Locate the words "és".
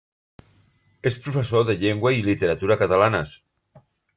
1.09-1.17